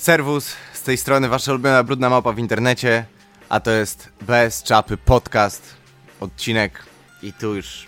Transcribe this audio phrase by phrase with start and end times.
[0.00, 3.04] Serwus, z tej strony wasza ulubiona brudna małpa w internecie,
[3.48, 5.74] a to jest Bez Czapy Podcast,
[6.20, 6.82] odcinek
[7.22, 7.86] i tu już,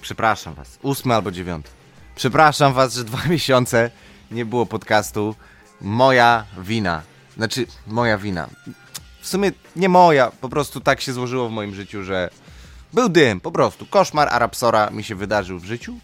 [0.00, 1.70] przepraszam was, ósmy albo dziewiąty.
[2.14, 3.90] Przepraszam was, że dwa miesiące
[4.30, 5.34] nie było podcastu,
[5.80, 7.02] moja wina,
[7.36, 8.48] znaczy moja wina.
[9.20, 12.30] W sumie nie moja, po prostu tak się złożyło w moim życiu, że
[12.92, 13.86] był dym, po prostu.
[13.86, 15.98] Koszmar Arabsora mi się wydarzył w życiu.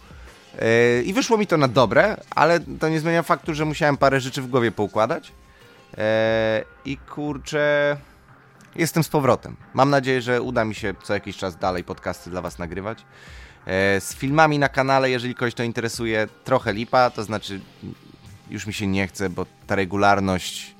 [0.61, 4.21] Yy, I wyszło mi to na dobre, ale to nie zmienia faktu, że musiałem parę
[4.21, 5.29] rzeczy w głowie poukładać.
[5.29, 6.03] Yy,
[6.85, 7.97] I kurczę,
[8.77, 9.57] jestem z powrotem.
[9.75, 12.99] Mam nadzieję, że uda mi się co jakiś czas dalej podcasty dla Was nagrywać.
[12.99, 17.61] Yy, z filmami na kanale, jeżeli kogoś to interesuje, trochę lipa, to znaczy
[18.51, 20.75] już mi się nie chce, bo ta regularność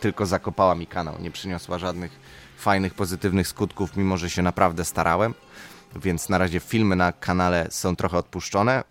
[0.00, 2.20] tylko zakopała mi kanał, nie przyniosła żadnych
[2.58, 5.34] fajnych, pozytywnych skutków, mimo że się naprawdę starałem.
[5.96, 8.84] Więc na razie filmy na kanale są trochę odpuszczone.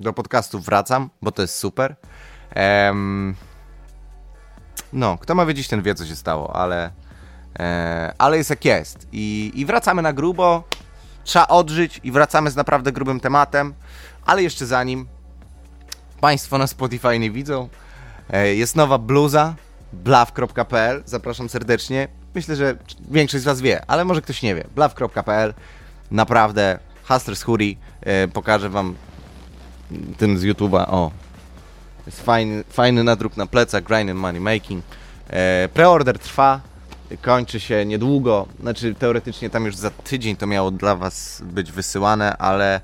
[0.00, 1.96] Do podcastu wracam, bo to jest super.
[2.50, 3.34] Ehm,
[4.92, 6.90] no, kto ma wiedzieć, ten wie, co się stało, ale,
[7.58, 9.08] e, ale jest jak jest.
[9.12, 10.64] I, I wracamy na grubo.
[11.24, 13.74] Trzeba odżyć i wracamy z naprawdę grubym tematem.
[14.26, 15.06] Ale jeszcze zanim
[16.20, 17.68] Państwo na Spotify nie widzą,
[18.30, 19.54] e, jest nowa bluza
[19.92, 21.02] blaw.pl.
[21.06, 22.08] Zapraszam serdecznie.
[22.34, 22.76] Myślę, że
[23.10, 24.64] większość z Was wie, ale może ktoś nie wie.
[24.74, 25.54] blaw.pl.
[26.10, 27.74] Naprawdę, Hustlers Hoodie.
[28.00, 28.94] E, pokażę Wam
[30.16, 30.84] tym z YouTube'a.
[30.88, 31.10] O,
[32.06, 34.84] jest fajny, fajny nadruk na plecach, grind and money making.
[35.30, 36.60] E, preorder trwa,
[37.22, 38.46] kończy się niedługo.
[38.60, 42.80] Znaczy, teoretycznie tam już za tydzień to miało dla Was być wysyłane, ale,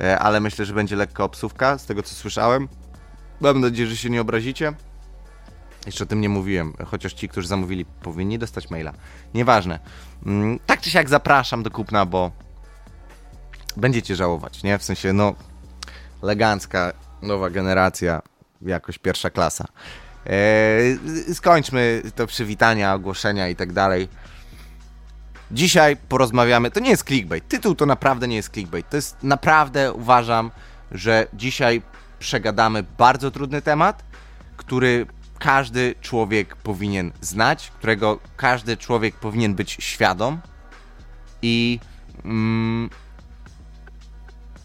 [0.00, 2.68] e, ale myślę, że będzie lekka obsówka, z tego co słyszałem.
[3.40, 4.72] Mam nadzieję, że się nie obrazicie.
[5.86, 8.92] Jeszcze o tym nie mówiłem, chociaż ci, którzy zamówili, powinni dostać maila.
[9.34, 9.78] Nieważne.
[10.26, 12.30] Mm, Tak czy siak zapraszam do kupna, bo
[13.76, 14.78] będziecie żałować, nie?
[14.78, 15.34] W sensie, no,
[16.22, 18.22] elegancka, nowa generacja,
[18.62, 19.64] jakoś pierwsza klasa.
[20.26, 20.98] Eee,
[21.34, 24.08] skończmy to przywitania, ogłoszenia i tak dalej.
[25.50, 26.70] Dzisiaj porozmawiamy.
[26.70, 27.48] To nie jest clickbait.
[27.48, 28.90] Tytuł to naprawdę nie jest clickbait.
[28.90, 30.50] To jest naprawdę uważam,
[30.92, 31.82] że dzisiaj
[32.18, 34.04] przegadamy bardzo trudny temat,
[34.56, 35.06] który
[35.38, 40.40] każdy człowiek powinien znać, którego każdy człowiek powinien być świadom.
[41.42, 41.80] I.
[42.24, 42.90] Mm,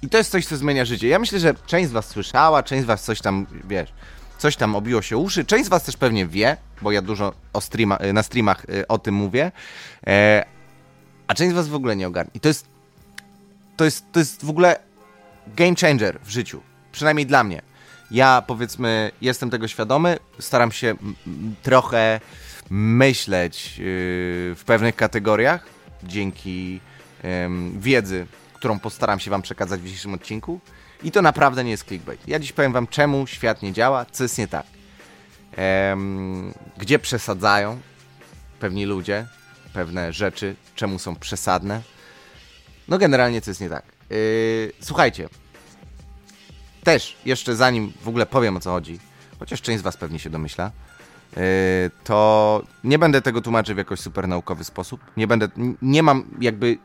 [0.05, 1.07] i to jest coś, co zmienia życie.
[1.07, 3.93] Ja myślę, że część z Was słyszała, część z Was coś tam, wiesz,
[4.37, 5.45] coś tam obiło się uszy.
[5.45, 9.15] Część z Was też pewnie wie, bo ja dużo streama, na streamach y, o tym
[9.15, 9.51] mówię.
[10.07, 10.45] E,
[11.27, 12.31] a część z Was w ogóle nie ogarnie.
[12.33, 12.67] I to jest,
[13.77, 14.79] to jest, to jest w ogóle
[15.55, 16.61] game changer w życiu.
[16.91, 17.61] Przynajmniej dla mnie.
[18.11, 20.95] Ja powiedzmy, jestem tego świadomy, staram się
[21.63, 22.19] trochę
[22.69, 23.83] myśleć yy,
[24.55, 25.65] w pewnych kategoriach
[26.03, 26.79] dzięki
[27.45, 28.27] ym, wiedzy,
[28.65, 30.59] którą postaram się Wam przekazać w dzisiejszym odcinku.
[31.03, 32.27] I to naprawdę nie jest clickbait.
[32.27, 34.65] Ja dziś powiem Wam, czemu świat nie działa, co jest nie tak.
[35.91, 37.79] Ym, gdzie przesadzają
[38.59, 39.27] pewni ludzie
[39.73, 41.81] pewne rzeczy, czemu są przesadne.
[42.87, 43.83] No generalnie co jest nie tak.
[44.09, 45.29] Yy, słuchajcie,
[46.83, 48.99] też jeszcze zanim w ogóle powiem o co chodzi,
[49.39, 50.71] chociaż część z Was pewnie się domyśla,
[51.35, 51.41] yy,
[52.03, 55.01] to nie będę tego tłumaczył w jakoś super naukowy sposób.
[55.17, 55.47] Nie będę,
[55.81, 56.77] nie mam jakby,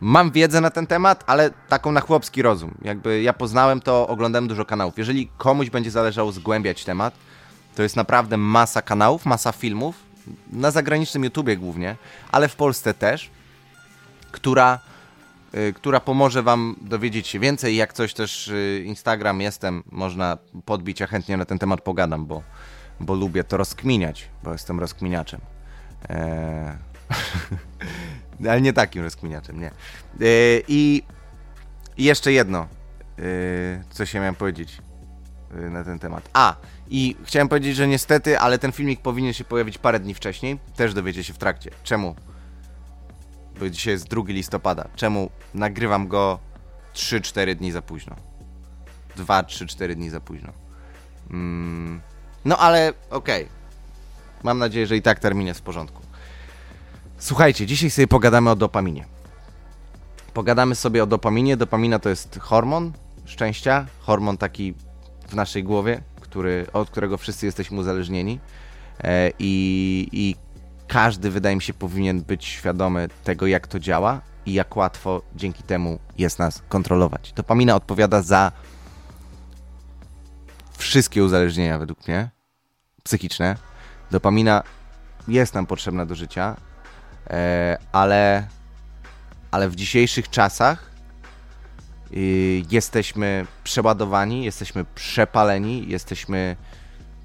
[0.00, 2.74] mam wiedzę na ten temat, ale taką na chłopski rozum.
[2.82, 4.98] Jakby ja poznałem to, oglądałem dużo kanałów.
[4.98, 7.14] Jeżeli komuś będzie zależało zgłębiać temat,
[7.74, 10.08] to jest naprawdę masa kanałów, masa filmów,
[10.52, 11.96] na zagranicznym YouTubie głównie,
[12.32, 13.30] ale w Polsce też,
[14.30, 14.78] która
[15.54, 17.76] y, która pomoże Wam dowiedzieć się więcej.
[17.76, 22.42] Jak coś też y, Instagram jestem, można podbić, ja chętnie na ten temat pogadam, bo,
[23.00, 25.40] bo lubię to rozkminiać, bo jestem rozkminiaczem.
[26.08, 26.87] Eee...
[28.50, 29.70] Ale nie takim rozkminiaczem, nie.
[30.20, 31.02] Eee, I
[31.98, 32.66] jeszcze jedno,
[33.18, 33.24] eee,
[33.90, 34.78] co się miałem powiedzieć
[35.54, 36.28] y, na ten temat.
[36.32, 36.56] A,
[36.88, 40.58] i chciałem powiedzieć, że niestety, ale ten filmik powinien się pojawić parę dni wcześniej.
[40.76, 41.70] Też dowiecie się w trakcie.
[41.82, 42.14] Czemu?
[43.58, 44.88] bo dzisiaj jest 2 listopada.
[44.96, 46.38] Czemu nagrywam go
[46.94, 48.16] 3-4 dni za późno?
[49.16, 50.52] 2-3-4 dni za późno.
[51.30, 52.00] Mm,
[52.44, 53.48] no ale okej.
[54.42, 56.02] Mam nadzieję, że i tak termin jest w porządku.
[57.18, 59.04] Słuchajcie, dzisiaj sobie pogadamy o dopaminie.
[60.34, 61.56] Pogadamy sobie o dopaminie.
[61.56, 62.92] Dopamina to jest hormon
[63.24, 64.74] szczęścia, hormon taki
[65.28, 68.40] w naszej głowie, który, od którego wszyscy jesteśmy uzależnieni.
[69.04, 70.36] E, I, I
[70.88, 75.62] każdy, wydaje mi się, powinien być świadomy tego, jak to działa i jak łatwo dzięki
[75.62, 77.32] temu jest nas kontrolować.
[77.32, 78.52] Dopamina odpowiada za
[80.78, 82.30] wszystkie uzależnienia, według mnie,
[83.02, 83.56] psychiczne.
[84.10, 84.62] Dopamina
[85.28, 86.56] jest nam potrzebna do życia,
[87.92, 88.46] ale,
[89.50, 90.90] ale w dzisiejszych czasach
[92.12, 96.56] y, jesteśmy przeładowani, jesteśmy przepaleni, jesteśmy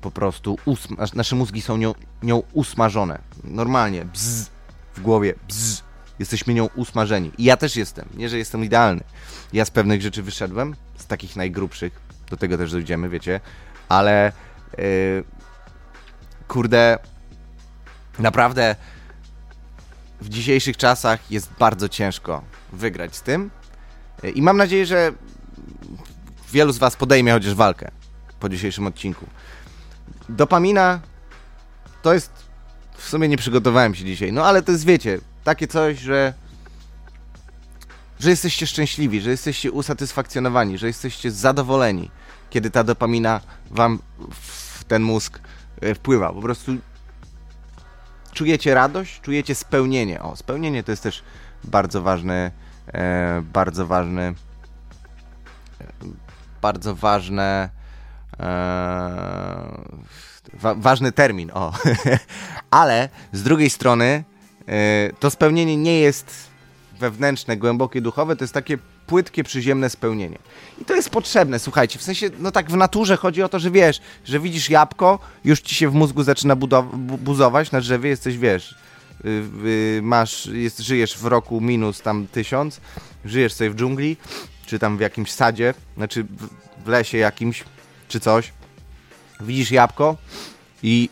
[0.02, 3.20] po prostu, usma- nasze mózgi są nią, nią usmażone.
[3.44, 4.50] Normalnie, bzz,
[4.96, 5.84] w głowie, bzz,
[6.20, 7.32] jesteśmy nią usmażeni.
[7.38, 9.04] I ja też jestem, nie, że jestem idealny.
[9.54, 12.00] Ja z pewnych rzeczy wyszedłem, z takich najgrubszych,
[12.30, 13.40] do tego też dojdziemy, wiecie,
[13.90, 14.32] ale
[14.78, 15.24] yy,
[16.48, 16.98] kurde,
[18.20, 18.76] naprawdę
[20.24, 22.44] w dzisiejszych czasach jest bardzo ciężko
[22.74, 23.52] wygrać z tym.
[24.36, 25.12] I mam nadzieję, że
[26.52, 27.92] wielu z Was podejmie chociaż walkę
[28.40, 29.26] po dzisiejszym odcinku.
[30.30, 31.00] Dopamina
[32.02, 32.32] to jest.
[32.98, 36.34] W sumie nie przygotowałem się dzisiaj, no ale to jest, wiecie, takie coś, że.
[38.20, 42.12] że jesteście szczęśliwi, że jesteście usatysfakcjonowani, że jesteście zadowoleni,
[42.50, 43.42] kiedy ta dopamina
[43.72, 44.00] Wam
[44.32, 45.40] w ten mózg
[45.82, 46.34] e, wpływa.
[46.34, 46.72] Po prostu
[48.34, 50.22] czujecie radość, czujecie spełnienie.
[50.22, 51.24] O, spełnienie to jest też
[51.64, 52.52] bardzo ważny,
[52.94, 55.86] e, bardzo ważny, e,
[56.62, 57.70] bardzo ważne,
[58.40, 58.46] e,
[60.54, 61.74] wa ważny termin, o.
[62.72, 64.24] Ale z drugiej strony
[64.68, 66.50] e, to spełnienie nie jest
[67.00, 68.78] wewnętrzne, głębokie, duchowe, to jest takie
[69.08, 70.40] płytkie, przyziemne spełnienie.
[70.82, 73.72] I to jest potrzebne, słuchajcie, w sensie, no tak w naturze chodzi o to, że
[73.72, 76.56] wiesz, że widzisz jabłko, już ci się w mózgu zaczyna
[77.20, 78.76] buzować na drzewie, jesteś, wiesz,
[79.24, 82.82] yy, masz, jest, żyjesz w roku minus tam tysiąc,
[83.26, 84.18] żyjesz sobie w dżungli,
[84.66, 86.50] czy tam w jakimś sadzie, znaczy w,
[86.86, 87.64] w lesie jakimś,
[88.08, 88.52] czy coś,
[89.40, 90.18] widzisz jabłko
[90.84, 91.10] i,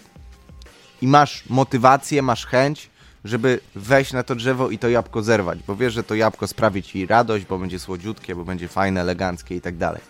[1.02, 2.91] i masz motywację, masz chęć,
[3.24, 6.84] żeby wejść na to drzewo i to jabłko zerwać, bo wiesz, że to jabłko sprawi
[6.84, 10.02] ci radość, bo będzie słodziutkie, bo będzie fajne, eleganckie i tak dalej.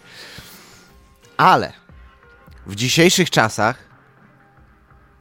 [1.38, 1.74] Ale
[2.66, 3.78] w dzisiejszych czasach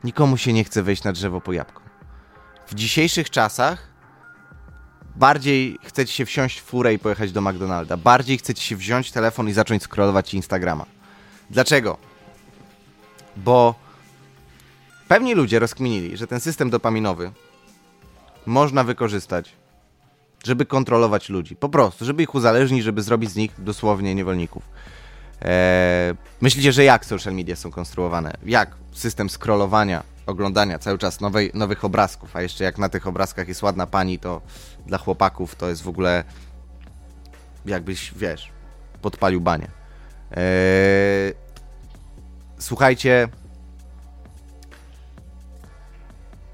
[0.05, 1.83] nikomu się nie chce wejść na drzewo po jabłko.
[2.67, 3.89] W dzisiejszych czasach
[5.17, 7.97] bardziej chcecie się wsiąść w furę i pojechać do McDonalda.
[7.97, 10.87] Bardziej chcecie się wziąć telefon i zacząć scrollować Instagrama.
[11.51, 11.99] Dlaczego?
[13.37, 13.75] Bo
[15.09, 17.33] pewni ludzie rozkminili, że ten system dopaminowy
[18.47, 19.53] można wykorzystać,
[20.45, 21.57] żeby kontrolować ludzi.
[21.57, 24.63] Po prostu, żeby ich uzależnić, żeby zrobić z nich dosłownie niewolników.
[25.43, 28.33] Eee, myślicie, że jak social media są konstruowane?
[28.47, 33.49] Jak system scrollowania, oglądania cały czas nowej, nowych obrazków, a jeszcze jak na tych obrazkach
[33.49, 34.41] jest ładna pani, to
[34.87, 36.25] dla chłopaków to jest w ogóle
[37.67, 38.51] jakbyś, wiesz,
[39.03, 39.69] podpalił banie.
[40.31, 41.35] Eee,
[42.59, 43.29] słuchajcie,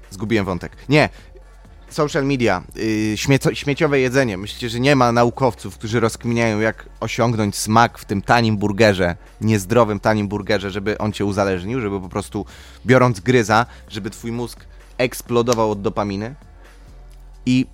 [0.09, 0.77] zgubiłem wątek.
[0.89, 1.09] Nie,
[1.89, 3.17] social media, yy,
[3.53, 4.37] śmieciowe jedzenie.
[4.37, 9.99] Myślicie, że nie ma naukowców, którzy rozkminiają, jak osiągnąć smak w tym tanim burgerze, niezdrowym
[9.99, 12.45] tanim burgerze, żeby on cię uzależnił, żeby po prostu
[12.85, 14.65] biorąc gryza, żeby twój mózg
[14.97, 16.35] eksplodował od dopaminy.
[17.45, 17.65] I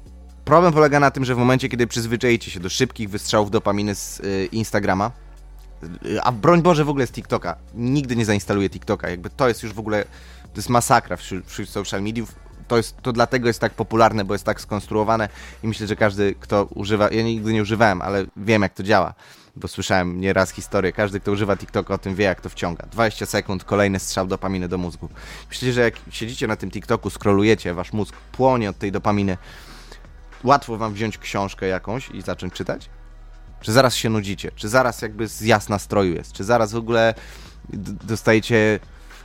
[0.46, 4.20] problem polega na tym, że w momencie, kiedy przyzwyczajicie się do szybkich wystrzałów dopaminy z
[4.20, 5.12] yy, Instagrama,
[6.04, 9.64] yy, a broń Boże w ogóle z TikToka, nigdy nie zainstaluję TikToka, jakby to jest
[9.64, 10.04] już w ogóle,
[10.44, 12.36] to jest masakra wśród, wśród social mediów,
[12.68, 15.30] to, jest, to dlatego jest tak popularne, bo jest tak skonstruowane
[15.64, 19.14] i myślę, że każdy, kto używa, ja nigdy nie używałem, ale wiem jak to działa,
[19.56, 22.86] bo słyszałem nieraz historię, każdy, kto używa TikToka o tym wie, jak to wciąga.
[22.92, 25.10] 20 sekund, kolejny strzał dopaminy do mózgu.
[25.50, 29.38] Myślę, że jak siedzicie na tym TikToku, skrolujecie, wasz mózg płonie od tej dopaminy,
[30.44, 32.90] łatwo wam wziąć książkę jakąś i zacząć czytać?
[33.62, 34.52] Czy zaraz się nudzicie?
[34.56, 36.32] Czy zaraz jakby z jasna stroju jest?
[36.32, 37.14] Czy zaraz w ogóle
[38.04, 38.80] dostajecie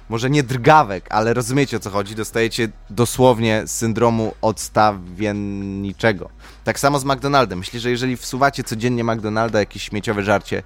[0.08, 6.30] może nie drgawek, ale rozumiecie o co chodzi, dostajecie dosłownie syndromu odstawienniczego.
[6.64, 7.58] Tak samo z McDonaldem.
[7.58, 10.62] Myślę, że jeżeli wsuwacie codziennie McDonalda jakieś śmieciowe żarcie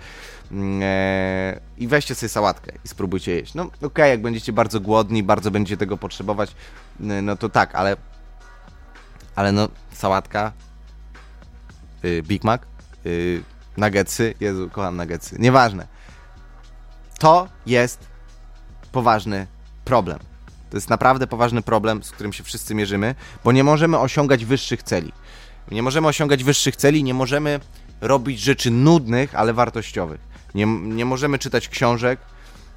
[0.53, 3.55] ee, i weźcie sobie sałatkę i spróbujcie jeść.
[3.55, 6.55] No okej, okay, jak będziecie bardzo głodni, bardzo będziecie tego potrzebować,
[7.01, 7.97] no to tak, ale
[9.35, 10.53] ale no sałatka,
[12.03, 12.63] yy, Big Mac,
[13.05, 13.43] yy,
[13.77, 15.87] nuggetsy, Jezu, kocham nuggetsy, nieważne.
[17.19, 18.12] To jest
[18.93, 19.47] poważny
[19.85, 20.19] problem.
[20.71, 24.83] To jest naprawdę poważny problem, z którym się wszyscy mierzymy, bo nie możemy osiągać wyższych
[24.83, 25.13] celi.
[25.71, 27.61] Nie możemy osiągać wyższych celi, nie możemy
[28.01, 30.21] robić rzeczy nudnych, ale wartościowych.
[30.55, 32.21] Nie, nie możemy czytać książek,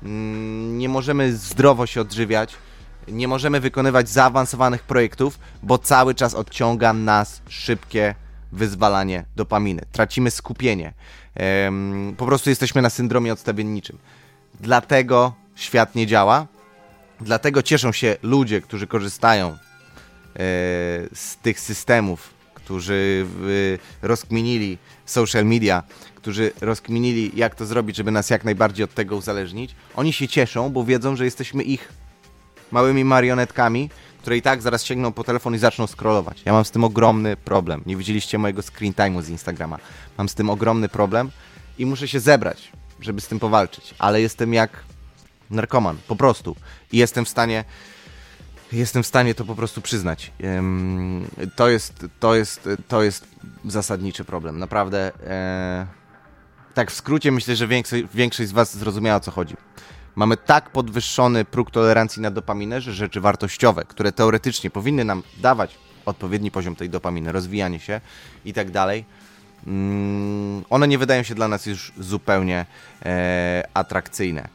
[0.04, 2.56] mm, nie możemy zdrowo się odżywiać,
[3.08, 8.16] nie możemy wykonywać zaawansowanych projektów, bo cały czas odciąga nas szybkie
[8.52, 9.82] wyzwalanie dopaminy.
[9.92, 10.94] Tracimy skupienie.
[12.18, 13.98] Po prostu jesteśmy na syndromie odstawienniczym.
[14.60, 16.48] Dlatego świat nie działa.
[17.22, 19.58] Dlatego cieszą się ludzie, którzy korzystają e,
[21.14, 23.26] z tych systemów, którzy
[24.02, 25.84] rozkminili social media,
[26.16, 29.76] którzy rozkminili, jak to zrobić, żeby nas jak najbardziej od tego uzależnić.
[29.96, 31.94] Oni się cieszą, bo wiedzą, że jesteśmy ich
[32.72, 33.90] małymi marionetkami,
[34.22, 36.42] które i tak zaraz sięgną po telefon i zaczną scrollować.
[36.46, 37.82] Ja mam z tym ogromny problem.
[37.86, 39.78] Nie widzieliście mojego screen time'u z Instagrama.
[40.18, 41.32] Mam z tym ogromny problem
[41.78, 43.96] i muszę się zebrać, żeby z tym powalczyć.
[44.00, 44.85] Ale jestem jak
[45.50, 46.56] Narkoman, po prostu.
[46.92, 47.64] I jestem w stanie
[48.72, 50.32] jestem w stanie to po prostu przyznać.
[51.56, 53.28] To jest, to jest, to jest
[53.66, 54.60] zasadniczy problem.
[54.60, 55.12] Naprawdę.
[55.28, 55.88] E,
[56.74, 59.56] tak w skrócie myślę, że większość, większość z Was zrozumiała o co chodzi.
[60.16, 65.78] Mamy tak podwyższony próg tolerancji na dopaminę, że rzeczy wartościowe, które teoretycznie powinny nam dawać
[66.06, 68.02] odpowiedni poziom tej dopaminy, rozwijanie się
[68.46, 69.06] i tak dalej,
[69.68, 72.66] mm, one nie wydają się dla nas już zupełnie
[73.06, 74.48] e, atrakcyjne.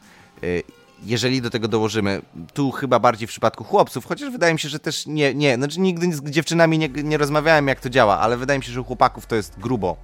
[1.03, 2.21] Jeżeli do tego dołożymy,
[2.53, 5.79] tu chyba bardziej w przypadku chłopców, chociaż wydaje mi się, że też nie, nie, znaczy
[5.79, 8.83] nigdy z dziewczynami nie, nie rozmawiałem jak to działa, ale wydaje mi się, że u
[8.83, 9.97] chłopaków to jest grubo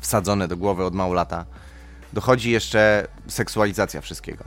[0.00, 1.44] wsadzone do głowy od mało lata.
[2.12, 4.44] Dochodzi jeszcze seksualizacja wszystkiego.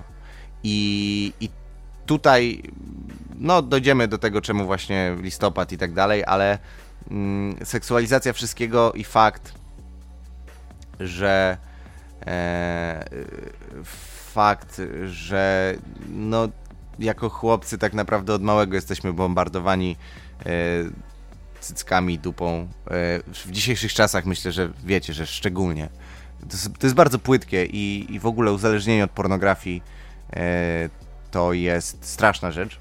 [0.63, 1.49] I, i
[2.05, 2.63] tutaj,
[3.35, 6.59] no dojdziemy do tego, czemu właśnie listopad i tak dalej, ale
[7.11, 9.53] mm, seksualizacja wszystkiego i fakt,
[10.99, 11.57] że
[12.25, 13.05] e,
[14.37, 15.75] fakt, że
[16.09, 16.47] no,
[16.99, 19.95] jako chłopcy tak naprawdę od małego jesteśmy bombardowani
[20.45, 20.49] e,
[21.59, 22.47] cyckami, dupą.
[22.55, 22.67] E,
[23.27, 25.89] w dzisiejszych czasach myślę, że wiecie, że szczególnie.
[26.49, 29.83] To to jest bardzo płytkie i, i, w ogóle uzależnienie od pornografii
[30.33, 30.89] e,
[31.31, 32.79] to jest straszna rzecz.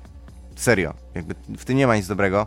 [0.57, 2.47] Serio, jakby w tym nie ma nic dobrego.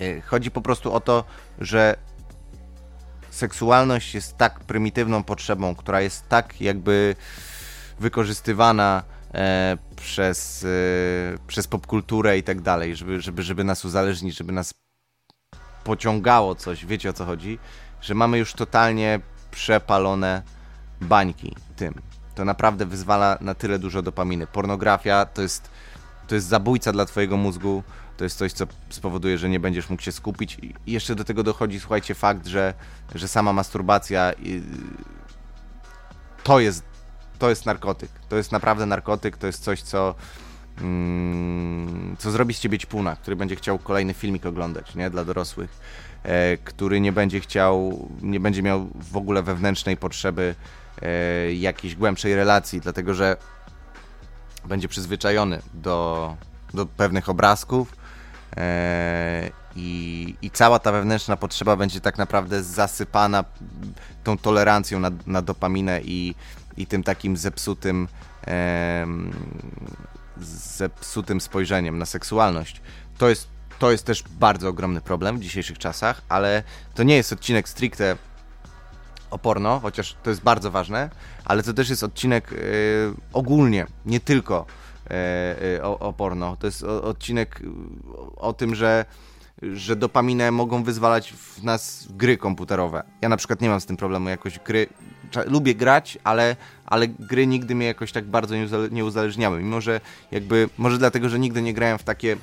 [0.00, 1.24] E, chodzi po prostu o to,
[1.60, 1.96] że
[3.38, 7.16] seksualność jest tak prymitywną potrzebą, która jest tak jakby
[8.00, 9.02] wykorzystywana
[9.34, 14.74] e, przez, e, przez popkulturę i tak dalej, żeby, żeby, żeby nas uzależnić, żeby nas
[15.84, 17.58] pociągało coś, wiecie o co chodzi,
[18.00, 20.42] że mamy już totalnie przepalone
[21.00, 21.94] bańki tym.
[22.34, 24.46] To naprawdę wyzwala na tyle dużo dopaminy.
[24.46, 25.70] Pornografia to jest,
[26.28, 27.82] to jest zabójca dla twojego mózgu,
[28.18, 30.58] to jest coś, co spowoduje, że nie będziesz mógł się skupić.
[30.86, 32.74] I jeszcze do tego dochodzi, słuchajcie, fakt, że,
[33.14, 34.32] że sama masturbacja
[36.42, 36.82] to jest,
[37.38, 38.10] to jest narkotyk.
[38.28, 40.14] To jest naprawdę narkotyk, to jest coś, co,
[40.80, 45.78] mm, co zrobi z ciebie ćpuna, który będzie chciał kolejny filmik oglądać, nie, dla dorosłych,
[46.22, 50.54] e, który nie będzie chciał, nie będzie miał w ogóle wewnętrznej potrzeby
[51.02, 53.36] e, jakiejś głębszej relacji, dlatego że
[54.64, 56.36] będzie przyzwyczajony do,
[56.74, 57.97] do pewnych obrazków,
[59.76, 63.44] I, I cała ta wewnętrzna potrzeba będzie tak naprawdę zasypana
[64.24, 66.34] tą tolerancją na, na dopaminę i,
[66.76, 68.08] i tym takim zepsutym,
[68.46, 69.06] e,
[70.76, 72.80] zepsutym spojrzeniem na seksualność.
[73.18, 76.62] To jest, to jest też bardzo ogromny problem w dzisiejszych czasach, ale
[76.94, 78.16] to nie jest odcinek stricte
[79.30, 81.10] o porno, chociaż to jest bardzo ważne,
[81.44, 82.56] ale to też jest odcinek y,
[83.32, 84.87] ogólnie, nie tylko E, e,
[85.82, 86.56] o, o porno.
[86.56, 87.62] To jest odcinek
[88.36, 89.04] o tym, że
[89.62, 93.02] że dopaminę mogą wyzwalać w nas gry komputerowe.
[93.22, 94.86] Ja na przykład nie mam z tym problemu jakoś gry.
[95.46, 98.54] Lubię grać, ale, ale gry nigdy mnie jakoś tak bardzo
[98.90, 99.62] nie uzależniały.
[99.62, 100.00] Mimo, że
[100.30, 102.36] jakby, może dlatego, że nigdy nie grałem w takie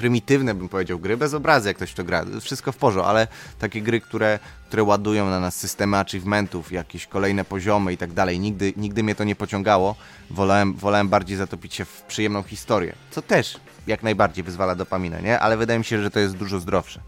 [0.00, 2.24] prymitywne, bym powiedział, gry bez obrazy, jak ktoś to gra.
[2.40, 3.26] Wszystko w porządku, ale
[3.58, 4.38] takie gry, które,
[4.68, 9.14] które ładują na nas systemy achievementów, jakieś kolejne poziomy i tak dalej, nigdy, nigdy mnie
[9.14, 9.96] to nie pociągało.
[10.30, 15.40] Wolałem, wolałem bardziej zatopić się w przyjemną historię, co też jak najbardziej wyzwala dopaminę, nie?
[15.40, 17.00] Ale wydaje mi się, że to jest dużo zdrowsze.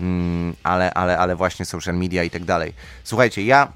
[0.00, 2.74] Mm, ale, ale, ale właśnie social media i tak dalej.
[3.04, 3.72] Słuchajcie, ja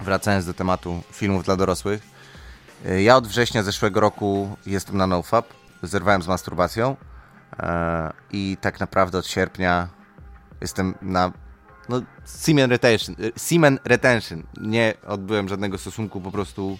[0.00, 2.02] wracając do tematu filmów dla dorosłych,
[2.86, 5.46] y, ja od września zeszłego roku jestem na NoFap,
[5.82, 6.96] zerwałem z masturbacją.
[7.58, 9.88] E, I tak naprawdę od sierpnia
[10.60, 11.32] jestem na
[11.88, 14.42] no, semen retention, e, semen retention.
[14.60, 16.78] Nie odbyłem żadnego stosunku, po prostu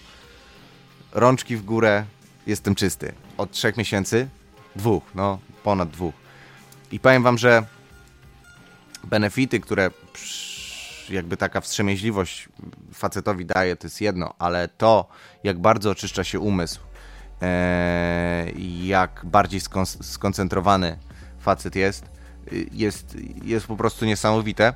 [1.11, 2.05] rączki w górę,
[2.47, 3.13] jestem czysty.
[3.37, 4.27] Od trzech miesięcy,
[4.75, 6.13] dwóch, no ponad dwóch.
[6.91, 7.63] I powiem wam, że
[9.03, 9.91] benefity, które
[11.09, 12.49] jakby taka wstrzemięźliwość
[12.93, 15.09] facetowi daje, to jest jedno, ale to,
[15.43, 16.79] jak bardzo oczyszcza się umysł,
[18.83, 19.61] jak bardziej
[20.01, 20.97] skoncentrowany
[21.39, 22.05] facet jest,
[22.71, 24.73] jest, jest po prostu niesamowite.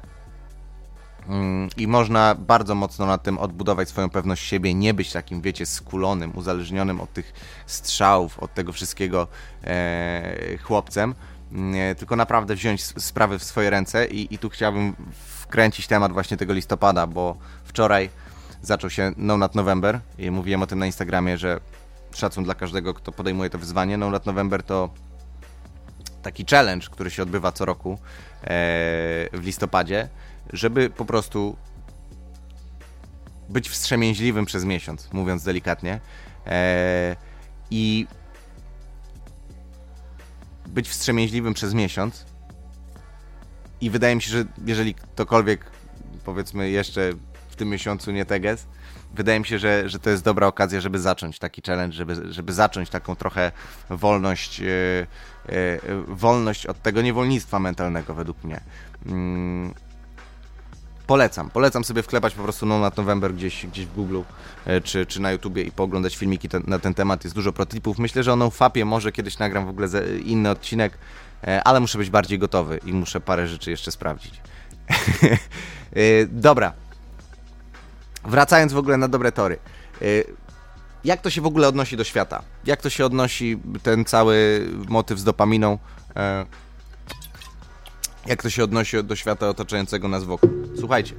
[1.27, 5.65] Mm, I można bardzo mocno na tym odbudować swoją pewność siebie, nie być takim, wiecie,
[5.65, 7.33] skulonym, uzależnionym od tych
[7.65, 9.27] strzałów, od tego wszystkiego
[9.63, 11.15] e, chłopcem,
[11.75, 14.05] e, tylko naprawdę wziąć sprawy w swoje ręce.
[14.05, 18.09] I, I tu chciałbym wkręcić temat właśnie tego listopada, bo wczoraj
[18.61, 21.59] zaczął się No Not November i mówiłem o tym na Instagramie, że
[22.17, 23.97] szacun dla każdego, kto podejmuje to wyzwanie.
[23.97, 24.89] No Lat November to
[26.21, 27.97] taki challenge, który się odbywa co roku e,
[29.33, 30.09] w listopadzie,
[30.53, 31.57] żeby po prostu
[33.49, 35.99] być wstrzemięźliwym przez miesiąc, mówiąc delikatnie.
[36.47, 37.15] E,
[37.71, 38.07] I
[40.67, 42.25] być wstrzemięźliwym przez miesiąc.
[43.81, 45.71] I wydaje mi się, że jeżeli ktokolwiek,
[46.25, 47.11] powiedzmy, jeszcze
[47.49, 48.67] w tym miesiącu nie teges,
[49.13, 52.53] wydaje mi się, że, że to jest dobra okazja, żeby zacząć taki challenge, żeby, żeby
[52.53, 53.51] zacząć taką trochę
[53.89, 54.67] wolność, yy,
[55.49, 58.61] yy, wolność od tego niewolnictwa mentalnego według mnie.
[59.05, 59.13] Yy.
[61.07, 64.21] Polecam, polecam sobie wklepać po prostu No Not November gdzieś, gdzieś w Google
[64.83, 67.23] czy, czy na YouTubie i pooglądać filmiki ten, na ten temat.
[67.23, 67.99] Jest dużo protipów.
[67.99, 69.87] Myślę, że o NoFapie może kiedyś nagram w ogóle
[70.25, 70.97] inny odcinek,
[71.63, 74.41] ale muszę być bardziej gotowy i muszę parę rzeczy jeszcze sprawdzić.
[76.27, 76.73] Dobra,
[78.23, 79.59] wracając w ogóle na dobre tory.
[80.01, 80.25] Y,
[81.03, 82.43] jak to się w ogóle odnosi do świata?
[82.65, 85.77] Jak to się odnosi ten cały motyw z dopaminą?
[86.15, 86.45] E,
[88.25, 90.49] jak to się odnosi do świata otaczającego nas wokół?
[90.79, 91.15] Słuchajcie.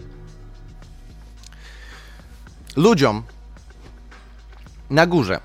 [2.77, 3.23] Ludziom
[4.91, 5.41] na górze,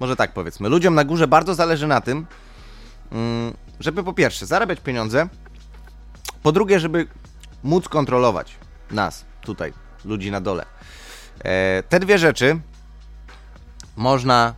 [0.00, 2.26] może tak powiedzmy, ludziom na górze bardzo zależy na tym,
[3.12, 5.28] mm, żeby po pierwsze zarabiać pieniądze,
[6.42, 7.06] po drugie, żeby
[7.62, 8.54] móc kontrolować
[8.90, 9.72] nas tutaj,
[10.04, 10.64] ludzi na dole.
[11.44, 12.58] E, te dwie rzeczy
[13.96, 14.54] można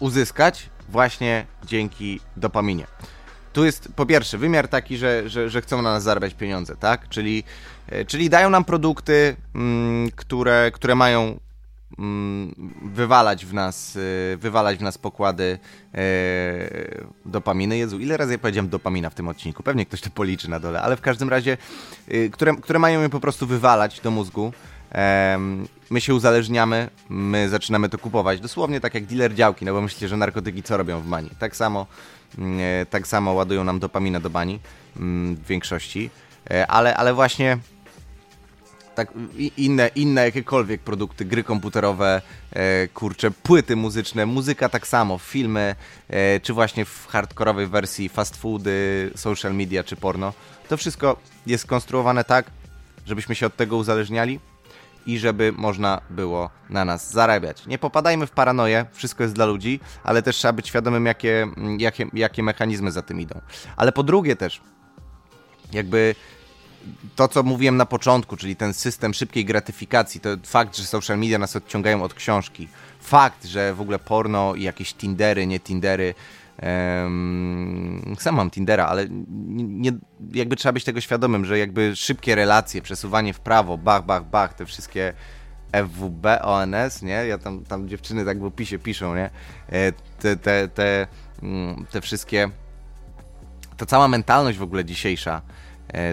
[0.00, 2.86] uzyskać właśnie dzięki dopaminie.
[3.52, 7.08] Tu jest po pierwsze wymiar taki, że, że, że chcą na nas zarabiać pieniądze, tak?
[7.08, 7.44] Czyli,
[7.88, 11.40] e, czyli dają nam produkty, mm, które, które mają
[12.82, 15.58] wywalać w nas, y, wywalać w nas pokłady
[15.94, 15.98] e,
[17.26, 17.78] dopaminy.
[17.78, 19.62] Jezu, ile razy ja powiedziałem dopamina w tym odcinku?
[19.62, 21.56] Pewnie ktoś to policzy na dole, ale w każdym razie,
[22.12, 24.52] y, które, które mają je po prostu wywalać do mózgu.
[25.90, 28.40] My się uzależniamy, my zaczynamy to kupować.
[28.40, 31.30] Dosłownie tak jak dealer działki, no bo myślicie, że narkotyki co robią w bani?
[31.38, 31.86] Tak samo,
[32.38, 34.60] mm, e, tak samo ładują nam dopaminę do bani
[34.96, 36.10] mm, w większości,
[36.50, 37.58] e, ale, ale właśnie
[38.94, 39.12] tak,
[39.56, 42.22] inne, inne jakiekolwiek produkty, gry komputerowe,
[42.52, 45.74] e, kurcze, płyty muzyczne, muzyka tak samo, filmy,
[46.08, 50.32] e, czy właśnie w hardkorowej wersji fast foody, social media czy porno.
[50.68, 52.50] To wszystko jest skonstruowane tak,
[53.06, 54.40] żebyśmy się od tego uzależniali
[55.06, 57.66] i żeby można było na nas zarabiać.
[57.66, 62.06] Nie popadajmy w paranoję, wszystko jest dla ludzi, ale też trzeba być świadomym, jakie, jakie,
[62.14, 63.40] jakie mechanizmy za tym idą.
[63.76, 64.60] Ale po drugie też,
[65.72, 66.14] jakby
[67.16, 71.38] to, co mówiłem na początku, czyli ten system szybkiej gratyfikacji, to fakt, że social media
[71.38, 72.68] nas odciągają od książki,
[73.00, 76.14] fakt, że w ogóle porno i jakieś Tindery, nie Tindery,
[76.62, 79.92] um, sam mam Tindera, ale nie,
[80.34, 84.54] jakby trzeba być tego świadomym, że jakby szybkie relacje, przesuwanie w prawo, bach, bach, bach,
[84.54, 85.12] te wszystkie
[85.72, 87.26] FWB, ONS, nie?
[87.26, 89.30] Ja tam, tam dziewczyny tak w opisie piszą, nie?
[89.68, 91.06] E, te, te, te,
[91.42, 92.50] mm, te wszystkie,
[93.76, 95.42] ta cała mentalność w ogóle dzisiejsza,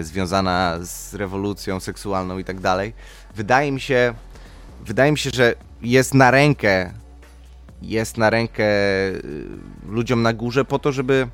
[0.02, 2.92] związana z rewolucją seksualną i tak dalej.
[3.34, 4.14] Wydaje mi się,
[4.84, 6.92] wydaje mi się, że jest na rękę,
[7.82, 9.22] jest na rękę y,
[9.88, 11.28] ludziom na górze po to, żeby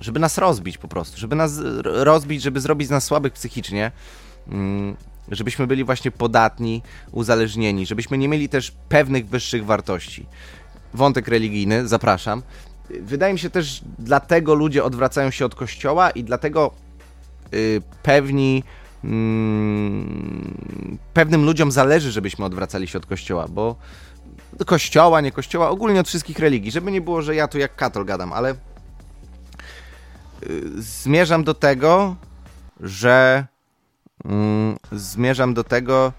[0.00, 3.92] żeby nas rozbić po prostu, żeby nas rozbić, żeby zrobić z nas słabych psychicznie,
[4.48, 4.96] mm,
[5.28, 10.26] żebyśmy byli właśnie podatni, uzależnieni, żebyśmy nie mieli też pewnych wyższych wartości.
[10.94, 12.42] Wątek religijny, zapraszam.
[13.00, 16.74] Wydaje mi się też, dlatego ludzie odwracają się od kościoła i dlatego
[18.02, 18.64] pewni
[19.04, 23.76] mm, pewnym ludziom zależy, żebyśmy odwracali się od kościoła, bo
[24.66, 28.04] kościoła, nie kościoła, ogólnie od wszystkich religii, żeby nie było, że ja tu jak katol
[28.04, 28.56] gadam, ale y,
[30.76, 32.16] zmierzam do tego,
[32.80, 33.46] że
[34.24, 36.12] mm, zmierzam do tego,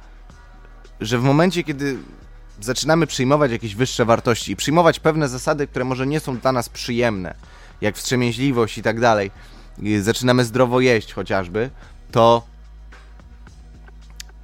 [1.02, 1.98] że w momencie, kiedy
[2.62, 6.70] zaczynamy przyjmować jakieś wyższe wartości i przyjmować pewne zasady, które może nie są dla nas
[6.70, 7.36] przyjemne,
[7.82, 9.32] jak wstrzemięźliwość i tak dalej,
[10.02, 11.70] zaczynamy zdrowo jeść chociażby,
[12.12, 12.44] to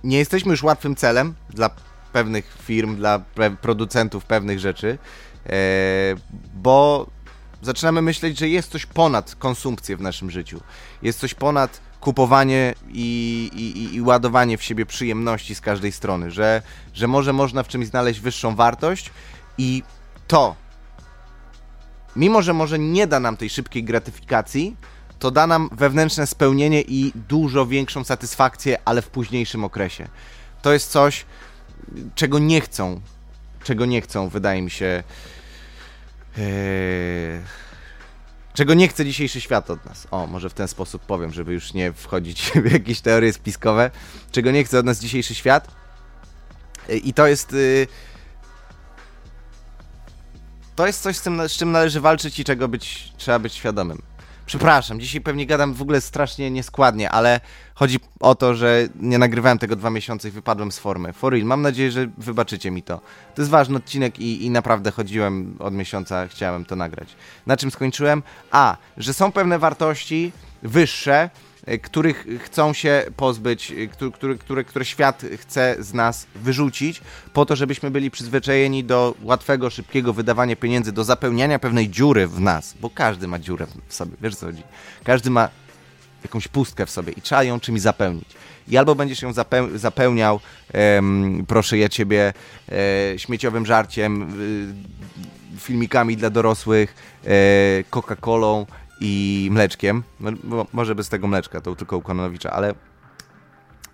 [0.03, 1.69] nie jesteśmy już łatwym celem dla
[2.13, 3.19] pewnych firm, dla
[3.61, 4.97] producentów pewnych rzeczy,
[5.45, 5.49] e,
[6.53, 7.07] bo
[7.61, 10.61] zaczynamy myśleć, że jest coś ponad konsumpcję w naszym życiu.
[11.01, 16.61] Jest coś ponad kupowanie i, i, i, ładowanie w siebie przyjemności z każdej strony, że,
[16.93, 19.11] że może można w czymś znaleźć wyższą wartość
[19.57, 19.83] i
[20.27, 20.55] to,
[22.15, 24.75] mimo że może nie da nam tej szybkiej gratyfikacji,
[25.19, 30.07] to da nam wewnętrzne spełnienie i dużo większą satysfakcję, ale w późniejszym okresie.
[30.61, 31.25] To jest coś,
[32.15, 33.01] czego nie chcą,
[33.63, 35.03] czego nie chcą, wydaje mi się.
[36.37, 36.43] Yy,
[38.53, 40.07] czego nie chce dzisiejszy świat od nas.
[40.11, 43.91] O, może w ten sposób powiem, żeby już nie wchodzić w jakieś teorie spiskowe.
[44.31, 45.67] Czego nie chce od nas dzisiejszy świat.
[46.89, 47.51] Yy, I to jest.
[47.51, 47.87] Yy,
[50.75, 54.01] to jest coś, z, tym, z czym należy walczyć i czego być, trzeba być świadomym.
[54.49, 57.39] Przepraszam, dzisiaj pewnie gadam w ogóle strasznie nieskładnie, ale
[57.75, 61.13] chodzi o to, że nie nagrywałem tego dwa miesiące i wypadłem z formy.
[61.13, 63.01] For real, mam nadzieję, że wybaczycie mi to.
[63.35, 67.15] To jest ważny odcinek i, i naprawdę chodziłem od miesiąca, chciałem to nagrać.
[67.47, 68.23] Na czym skończyłem?
[68.51, 70.31] A, że są pewne wartości
[70.63, 71.29] wyższe,
[71.77, 73.73] których chcą się pozbyć,
[74.11, 77.01] które, które, które świat chce z nas wyrzucić,
[77.33, 82.39] po to, żebyśmy byli przyzwyczajeni do łatwego, szybkiego wydawania pieniędzy, do zapełniania pewnej dziury w
[82.39, 84.63] nas, bo każdy ma dziurę w sobie, wiesz co chodzi?
[85.03, 85.49] Każdy ma
[86.23, 88.29] jakąś pustkę w sobie i trzeba ją czymś zapełnić.
[88.67, 89.33] I albo będziesz ją
[89.75, 90.39] zapełniał,
[91.47, 92.33] proszę ja ciebie,
[92.71, 98.65] e, śmieciowym żarciem, e, filmikami dla dorosłych, e, Coca-Colą
[98.99, 100.03] i mleczkiem.
[100.19, 102.73] No, może bez tego mleczka, to tylko u Kononowicza, ale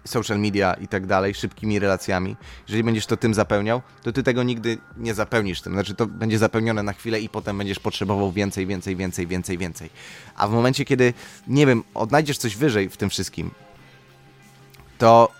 [0.05, 2.35] social media i tak dalej, szybkimi relacjami.
[2.67, 5.73] Jeżeli będziesz to tym zapełniał, to ty tego nigdy nie zapełnisz tym.
[5.73, 9.89] Znaczy to będzie zapełnione na chwilę i potem będziesz potrzebował więcej, więcej, więcej, więcej, więcej.
[10.35, 11.13] A w momencie, kiedy,
[11.47, 13.51] nie wiem, odnajdziesz coś wyżej w tym wszystkim,
[14.97, 15.31] to,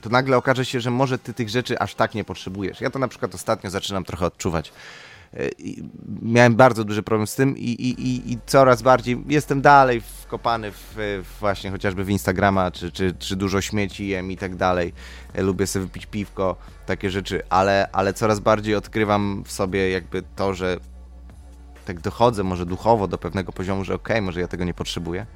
[0.00, 2.80] to nagle okaże się, że może ty tych rzeczy aż tak nie potrzebujesz.
[2.80, 4.72] Ja to na przykład ostatnio zaczynam trochę odczuwać.
[5.34, 5.48] E,
[6.22, 10.94] miałem bardzo duży problem z tym i, i, i coraz bardziej jestem dalej wkopany w,
[10.96, 14.92] w właśnie chociażby w Instagrama, czy, czy, czy dużo śmieci jem i tak dalej.
[15.34, 20.22] E, lubię sobie wypić piwko, takie rzeczy, ale, ale coraz bardziej odkrywam w sobie jakby
[20.36, 20.76] to, że
[21.84, 25.26] tak dochodzę może duchowo do pewnego poziomu, że okej, okay, może ja tego nie potrzebuję.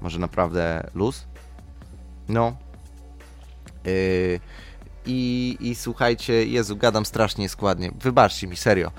[0.00, 1.26] Może naprawdę luz.
[2.28, 2.56] No.
[3.84, 4.40] Yy,
[5.06, 7.90] i, I słuchajcie, Jezu, gadam strasznie składnie.
[8.00, 8.90] Wybaczcie mi, serio.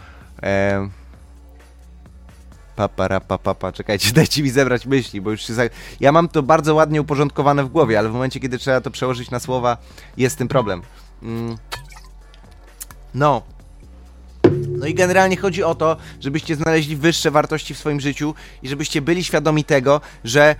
[2.76, 5.54] Papara, papapa, czekajcie, dajcie mi zebrać myśli, bo już się.
[5.54, 5.64] Za...
[6.00, 9.32] Ja mam to bardzo ładnie uporządkowane w głowie, ale w momencie, kiedy trzeba to przełożyć
[9.32, 9.78] na słowa,
[10.18, 10.82] jest tym problem.
[11.24, 11.58] Mm.
[13.14, 13.42] No.
[14.70, 19.02] No i generalnie chodzi o to, żebyście znaleźli wyższe wartości w swoim życiu i żebyście
[19.02, 20.56] byli świadomi tego, że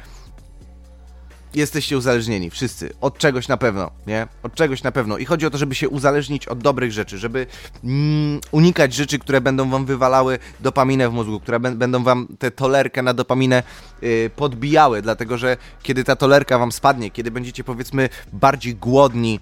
[1.56, 4.28] jesteście uzależnieni, wszyscy, od czegoś na pewno, nie?
[4.44, 5.18] Od czegoś na pewno.
[5.18, 7.48] I chodzi o to, żeby się uzależnić od dobrych rzeczy, żeby
[7.84, 13.02] mm, unikać rzeczy, które będą wam wywalały dopaminę w mózgu, które będą wam tę tolerkę
[13.02, 13.64] na dopaminę
[14.02, 19.40] yy, podbijały, dlatego że kiedy ta tolerka wam spadnie, kiedy będziecie powiedzmy bardziej głodni,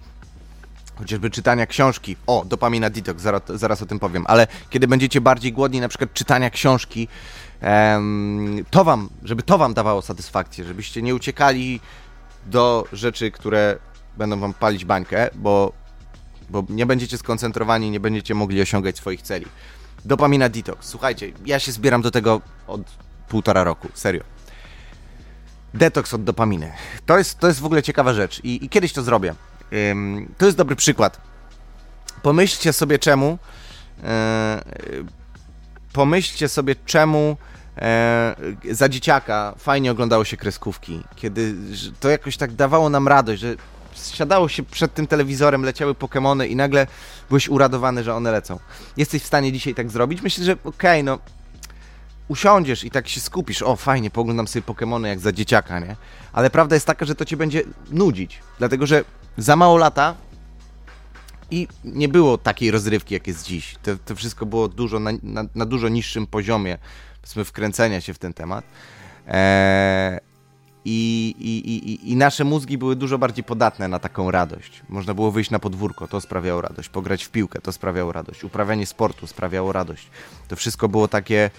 [0.95, 2.15] chociażby czytania książki.
[2.28, 6.13] O, dopamina detox, zaraz, zaraz o tym powiem, ale kiedy będziecie bardziej głodni na przykład
[6.13, 7.08] czytania książki,
[8.69, 11.80] to wam, żeby to wam dawało satysfakcję, żebyście nie uciekali
[12.45, 13.78] do rzeczy, które
[14.17, 15.73] będą wam palić bańkę, bo,
[16.49, 19.45] bo nie będziecie skoncentrowani, nie będziecie mogli osiągać swoich celi.
[20.06, 20.88] Dopamina detox.
[20.88, 22.82] Słuchajcie, ja się zbieram do tego od
[23.28, 24.23] półtora roku, serio.
[25.73, 26.71] Detoks od dopaminy.
[27.06, 29.36] To jest, to jest w ogóle ciekawa rzecz i, i kiedyś to zrobię.
[29.91, 31.21] Ym, to jest dobry przykład.
[32.21, 33.38] Pomyślcie sobie czemu.
[33.97, 34.04] Yy,
[35.94, 37.38] pomyślcie sobie czemu
[37.78, 38.36] E,
[38.72, 41.56] za dzieciaka fajnie oglądało się kreskówki, kiedy
[42.00, 43.56] to jakoś tak dawało nam radość, że
[43.96, 46.88] siadało się przed tym telewizorem, leciały Pokémony i nagle
[47.30, 48.60] byłeś uradowany, że one lecą.
[48.98, 50.22] Jesteś w stanie dzisiaj tak zrobić?
[50.22, 51.20] Myślę, że okej, okay, no
[52.28, 55.96] usiądziesz i tak się skupisz, o fajnie, poglądam sobie Pokémony jak za dzieciaka, nie?
[56.34, 59.04] Ale prawda jest taka, że to cię będzie nudzić, dlatego że
[59.38, 60.16] za mało lata
[61.54, 63.76] i nie było takiej rozrywki, jak jest dziś.
[63.84, 66.78] To, to wszystko było dużo na, na, na dużo niższym poziomie
[67.46, 68.66] wkręcenia się w ten temat.
[69.28, 70.20] Eee,
[70.86, 74.82] i, i, i, I nasze mózgi były dużo bardziej podatne na taką radość.
[74.89, 76.89] Można było wyjść na podwórko, to sprawiało radość.
[76.89, 78.44] Pograć w piłkę, to sprawiało radość.
[78.44, 80.08] Uprawianie sportu sprawiało radość.
[80.48, 81.50] To wszystko było takie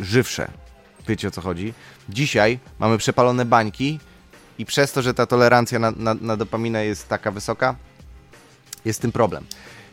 [0.00, 0.50] żywsze.
[1.08, 1.74] Wiecie o co chodzi?
[2.08, 3.98] Dzisiaj mamy przepalone bańki
[4.58, 7.76] i przez to, że ta tolerancja na, na, na dopaminę jest taka wysoka,
[8.84, 9.44] jest tym problem.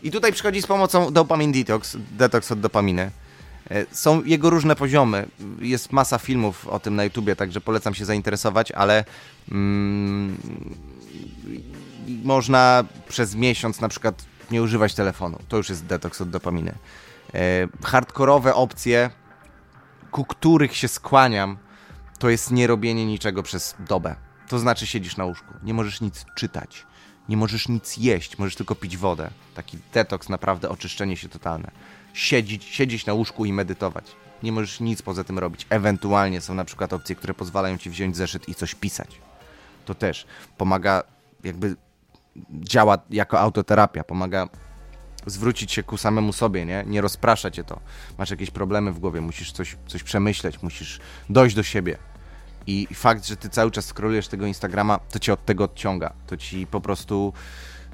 [0.04, 3.12] I tutaj przychodzi z pomocą dopamin detox, detox od dopaminy.
[3.72, 5.28] E, są jego różne poziomy.
[5.60, 9.06] Jest masa filmów o tym na YouTubie, także polecam się zainteresować, ale
[9.52, 10.38] mm,
[12.24, 15.40] można przez miesiąc na przykład nie używać telefonu.
[15.48, 16.76] To już jest detoks od dopaminy.
[17.34, 19.10] E, hardkorowe opcje,
[20.12, 21.58] ku których się skłaniam,
[22.20, 24.16] to jest nie robienie niczego przez dobę.
[24.48, 26.86] To znaczy siedzisz na łóżku, nie możesz nic czytać,
[27.30, 29.30] nie możesz nic jeść, możesz tylko pić wodę.
[29.56, 31.72] Taki detoks, naprawdę oczyszczenie się totalne
[32.18, 34.06] siedzieć, siedzieć na łóżku i medytować.
[34.44, 35.68] Nie możesz nic poza tym robić.
[35.70, 39.22] Ewentualnie są na przykład opcje, które pozwalają ci wziąć zeszyt i coś pisać.
[39.86, 40.26] To też
[40.58, 41.04] pomaga,
[41.44, 41.76] jakby
[42.52, 44.48] działa jako autoterapia, pomaga
[45.26, 46.84] zwrócić się ku samemu sobie, nie?
[46.88, 47.80] Nie rozprasza cię to.
[48.18, 51.98] Masz jakieś problemy w głowie, musisz coś, coś przemyśleć, musisz dojść do siebie.
[52.68, 56.14] I fakt, że ty cały czas skrolujesz tego Instagrama, to cię od tego odciąga.
[56.28, 57.34] To ci po prostu,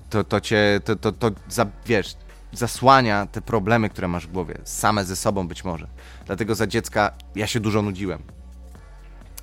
[0.09, 1.37] to, to cię, to, to, to, to
[1.85, 2.15] wiesz,
[2.51, 5.87] zasłania te problemy, które masz w głowie, same ze sobą być może.
[6.25, 8.23] Dlatego za dziecka ja się dużo nudziłem.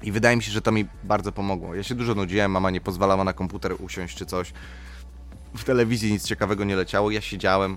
[0.03, 1.75] I wydaje mi się, że to mi bardzo pomogło.
[1.75, 4.53] Ja się dużo nudziłem, mama nie pozwalała na komputer usiąść czy coś.
[5.57, 7.77] W telewizji nic ciekawego nie leciało, ja siedziałem,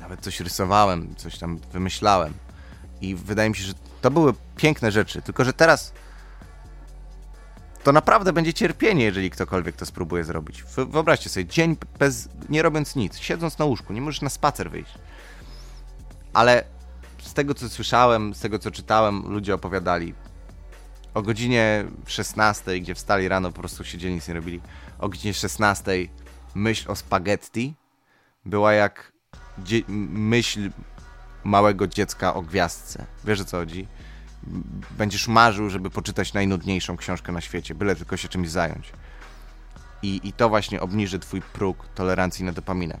[0.00, 2.34] nawet coś rysowałem, coś tam wymyślałem.
[3.00, 5.92] I wydaje mi się, że to były piękne rzeczy, tylko że teraz
[7.84, 10.64] to naprawdę będzie cierpienie, jeżeli ktokolwiek to spróbuje zrobić.
[10.88, 14.94] Wyobraźcie sobie, dzień bez, nie robiąc nic, siedząc na łóżku, nie możesz na spacer wyjść.
[16.32, 16.64] Ale
[17.22, 20.14] z tego, co słyszałem, z tego, co czytałem, ludzie opowiadali,
[21.14, 24.60] o godzinie 16, gdzie wstali rano, po prostu siedzieli, nic nie robili,
[24.98, 25.92] o godzinie 16
[26.54, 27.74] myśl o spaghetti
[28.44, 29.12] była jak
[29.98, 30.70] myśl
[31.44, 33.06] małego dziecka o gwiazdce.
[33.24, 33.86] Wiesz o co chodzi?
[34.98, 38.92] Będziesz marzył, żeby poczytać najnudniejszą książkę na świecie, byle tylko się czymś zająć.
[40.02, 42.98] I, i to właśnie obniży twój próg tolerancji na dopaminę.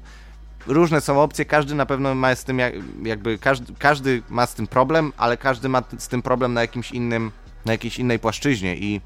[0.66, 2.58] Różne są opcje, każdy na pewno ma z tym,
[3.02, 6.92] jakby każdy, każdy ma z tym problem, ale każdy ma z tym problem na jakimś
[6.92, 7.32] innym,
[7.64, 9.00] na jakiejś innej płaszczyźnie i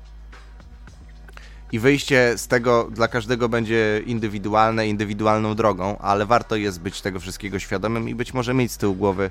[1.73, 7.21] i wyjście z tego dla każdego będzie indywidualne, indywidualną drogą, ale warto jest być tego
[7.21, 9.31] wszystkiego świadomym i być może mieć z tyłu głowy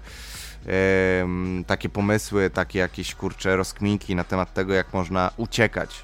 [0.65, 0.71] yy,
[1.67, 6.03] takie pomysły, takie jakieś kurcze rozkminki na temat tego, jak można uciekać,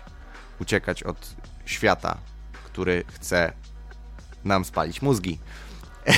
[0.60, 2.18] uciekać od świata,
[2.66, 3.54] który chce
[4.44, 5.40] nam spalić mózgi.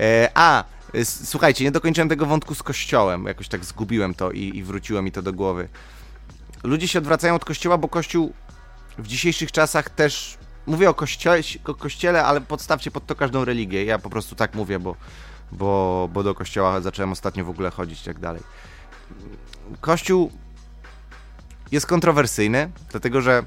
[0.00, 0.64] E, a,
[1.04, 5.12] słuchajcie, nie dokończyłem tego wątku z kościołem, jakoś tak zgubiłem to i, i wróciło mi
[5.12, 5.68] to do głowy.
[6.64, 8.32] Ludzie się odwracają od kościoła, bo kościół
[8.98, 13.84] w dzisiejszych czasach też mówię o kościele, o kościele, ale podstawcie pod to każdą religię.
[13.84, 14.96] Ja po prostu tak mówię, bo,
[15.52, 18.42] bo, bo do kościoła zacząłem ostatnio w ogóle chodzić i tak dalej.
[19.80, 20.32] Kościół
[21.72, 23.42] jest kontrowersyjny, dlatego że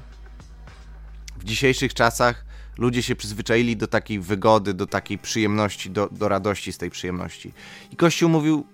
[1.36, 2.44] w dzisiejszych czasach
[2.78, 7.52] ludzie się przyzwyczaili do takiej wygody, do takiej przyjemności, do, do radości z tej przyjemności.
[7.90, 8.66] I Kościół mówił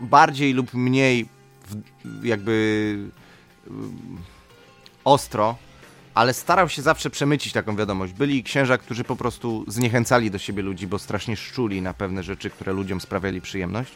[0.00, 1.28] bardziej lub mniej
[2.22, 3.10] jakby
[5.06, 5.56] ostro,
[6.14, 8.12] ale starał się zawsze przemycić taką wiadomość.
[8.12, 12.50] Byli księża, którzy po prostu zniechęcali do siebie ludzi, bo strasznie szczuli na pewne rzeczy,
[12.50, 13.92] które ludziom sprawiali przyjemność.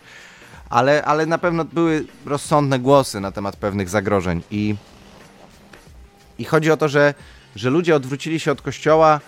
[0.70, 4.42] Ale, ale na pewno były rozsądne głosy na temat pewnych zagrożeń.
[4.50, 4.74] I,
[6.38, 7.14] i chodzi o to, że,
[7.56, 9.20] że ludzie odwrócili się od kościoła,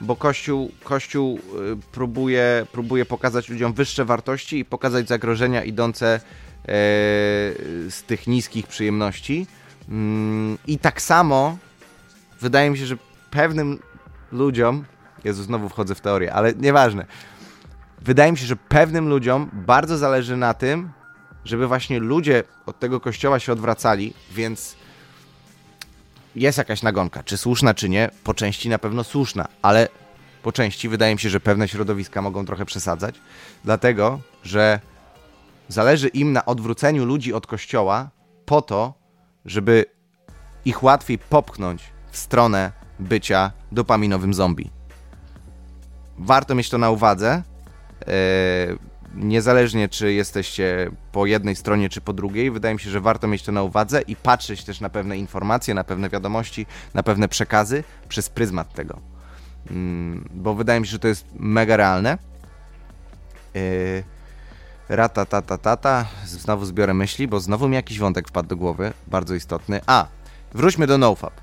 [0.00, 6.20] bo Kościół, Kościół y, próbuje, próbuje pokazać ludziom wyższe wartości i pokazać zagrożenia idące e,
[7.90, 9.46] z tych niskich przyjemności.
[9.88, 11.58] Mm, I tak samo
[12.40, 12.96] wydaje mi się, że
[13.30, 13.78] pewnym
[14.32, 14.84] ludziom,
[15.24, 17.06] Jezu, znowu wchodzę w teorię, ale nieważne.
[18.00, 20.90] Wydaje mi się, że pewnym ludziom bardzo zależy na tym,
[21.44, 24.76] żeby właśnie ludzie od tego kościoła się odwracali, więc
[26.36, 27.22] jest jakaś nagonka.
[27.22, 28.10] Czy słuszna, czy nie?
[28.24, 29.88] Po części na pewno słuszna, ale
[30.42, 33.14] po części wydaje mi się, że pewne środowiska mogą trochę przesadzać,
[33.64, 34.80] dlatego że
[35.68, 38.10] zależy im na odwróceniu ludzi od kościoła
[38.46, 38.97] po to,
[39.48, 39.84] żeby
[40.64, 44.70] ich łatwiej popchnąć w stronę bycia dopaminowym zombie.
[46.18, 47.42] Warto mieć to na uwadze.
[48.06, 48.78] Yy,
[49.14, 53.42] niezależnie czy jesteście po jednej stronie czy po drugiej, wydaje mi się, że warto mieć
[53.42, 57.84] to na uwadze i patrzeć też na pewne informacje, na pewne wiadomości, na pewne przekazy
[58.08, 59.00] przez pryzmat tego.
[59.70, 59.76] Yy,
[60.30, 62.18] bo wydaje mi się, że to jest mega realne.
[63.54, 64.17] Yy,
[64.88, 66.06] Rata, tata, tata.
[66.26, 69.80] Znowu zbiorę myśli, bo znowu mi jakiś wątek wpadł do głowy, bardzo istotny.
[69.86, 70.06] A,
[70.54, 71.34] wróćmy do NoFap.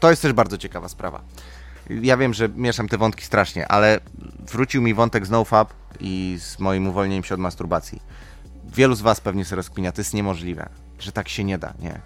[0.00, 1.20] To jest też bardzo ciekawa sprawa.
[1.90, 4.00] Ja wiem, że mieszam te wątki strasznie, ale
[4.52, 8.02] wrócił mi wątek z NoFap i z moim uwolnieniem się od masturbacji.
[8.64, 12.00] Wielu z Was pewnie sobie rozkminia, to jest niemożliwe, że tak się nie da, nie?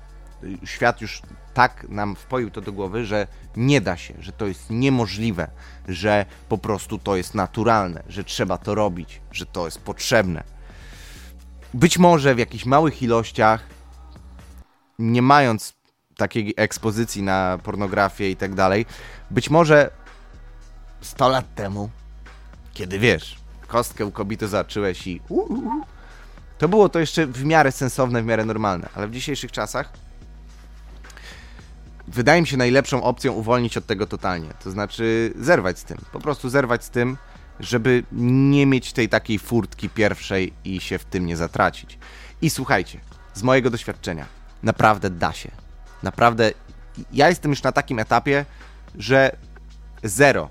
[0.65, 1.23] Świat już
[1.55, 5.51] tak nam wpoił to do głowy, że nie da się, że to jest niemożliwe,
[5.89, 10.45] że po prostu to jest naturalne, że trzeba to robić, że to jest potrzebne.
[11.75, 13.63] Być może w jakichś małych ilościach,
[14.99, 15.75] nie mając
[16.17, 18.87] takiej ekspozycji na pornografię i tak dalej,
[19.31, 19.91] być może
[21.01, 21.91] 100 lat temu,
[22.73, 23.37] kiedy wiesz,
[23.67, 25.21] kostkę u kobiety zacząłeś i
[26.59, 30.04] to było to jeszcze w miarę sensowne, w miarę normalne, ale w dzisiejszych czasach
[32.09, 34.49] wydaje mi się najlepszą opcją uwolnić od tego totalnie.
[34.65, 35.99] To znaczy zerwać z tym.
[36.13, 37.17] Po prostu zerwać z tym,
[37.61, 41.99] żeby nie mieć tej takiej furtki pierwszej i się w tym nie zatracić.
[42.43, 43.01] I słuchajcie,
[43.35, 44.27] z mojego doświadczenia,
[44.63, 45.51] naprawdę da się.
[46.03, 46.51] Naprawdę,
[47.13, 48.45] ja jestem już na takim etapie,
[48.99, 49.37] że
[50.03, 50.49] zero,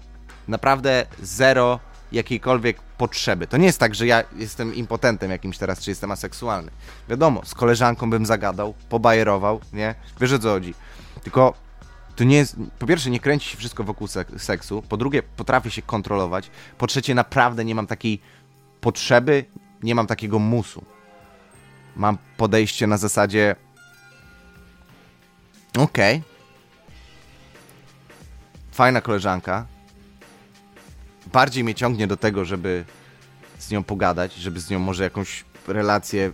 [0.48, 1.80] naprawdę zero
[2.12, 3.48] jakiejkolwiek potrzeby.
[3.48, 6.72] To nie jest tak, że ja jestem impotentem jakimś teraz, czy jestem aseksualny.
[7.10, 9.96] Wiadomo, z koleżanką bym zagadał, pobajerował, nie?
[10.20, 10.74] Wiesz o co chodzi.
[11.24, 11.54] Tylko
[12.16, 12.56] to nie jest.
[12.80, 14.08] Po pierwsze, nie kręci się wszystko wokół
[14.38, 14.84] seksu.
[14.90, 16.52] Po drugie, potrafię się kontrolować.
[16.78, 18.22] Po trzecie, naprawdę nie mam takiej
[18.82, 19.46] potrzeby,
[19.84, 20.86] nie mam takiego musu.
[21.96, 23.56] Mam podejście na zasadzie.
[25.78, 26.18] Okej.
[26.18, 26.34] Okay.
[28.72, 29.66] Fajna koleżanka.
[31.34, 32.86] Bardziej mnie ciągnie do tego, żeby
[33.60, 36.32] z nią pogadać, żeby z nią może jakąś relację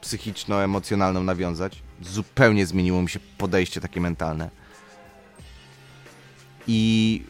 [0.00, 4.50] psychiczno-emocjonalną nawiązać Zupełnie zmieniło mi się podejście takie mentalne.
[6.66, 7.22] I,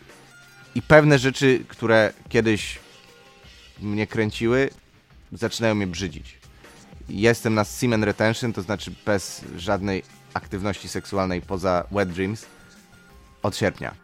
[0.75, 2.79] i pewne rzeczy, które kiedyś
[3.81, 4.71] mnie kręciły,
[5.33, 6.39] zaczynają mnie brzydzić.
[7.09, 10.03] Jestem na semen retention, to znaczy bez żadnej
[10.35, 12.47] aktywności seksualnej poza wet dreams
[13.43, 13.95] od sierpnia.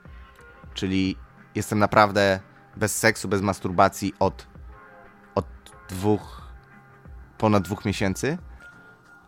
[0.74, 1.16] Czyli
[1.54, 2.40] jestem naprawdę
[2.76, 4.46] bez seksu, bez masturbacji od,
[5.34, 5.46] od
[5.88, 6.42] dwóch,
[7.38, 8.38] ponad dwóch miesięcy,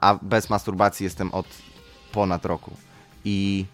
[0.03, 1.47] a bez masturbacji jestem od
[2.13, 2.71] ponad roku.
[3.25, 3.67] I,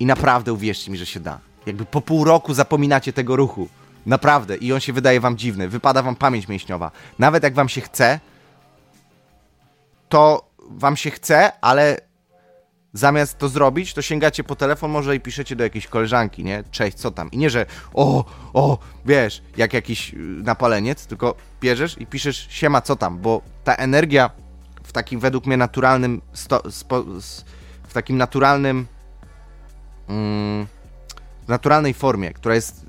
[0.00, 1.38] i naprawdę uwierzcie mi, że się da.
[1.66, 3.68] Jakby po pół roku zapominacie tego ruchu.
[4.06, 4.56] Naprawdę.
[4.56, 5.68] I on się wydaje wam dziwny.
[5.68, 6.90] Wypada wam pamięć mięśniowa.
[7.18, 8.20] Nawet jak wam się chce,
[10.08, 12.00] to wam się chce, ale
[12.92, 16.64] zamiast to zrobić, to sięgacie po telefon może i piszecie do jakiejś koleżanki, nie?
[16.70, 17.30] Cześć, co tam?
[17.30, 22.80] I nie, że o, o, wiesz, jak jakiś y, napaleniec, tylko bierzesz i piszesz siema,
[22.80, 23.18] co tam?
[23.18, 24.30] Bo ta energia
[24.84, 27.04] w takim według mnie naturalnym, sto, spo,
[27.88, 28.86] w takim naturalnym
[30.08, 30.66] mm,
[31.44, 32.86] w naturalnej formie, która jest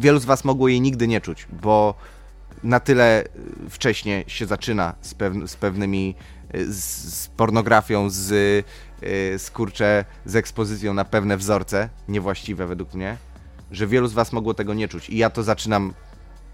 [0.00, 1.94] wielu z was mogło jej nigdy nie czuć, bo
[2.62, 3.24] na tyle
[3.70, 6.14] wcześnie się zaczyna z, pew z pewnymi
[6.54, 8.66] z, z, pornografią, z,
[9.42, 9.52] z
[10.26, 13.16] z ekspozycją na pewne wzorce, niewłaściwe według mnie,
[13.70, 15.94] że wielu z was mogło tego nie czuć i ja to zaczynam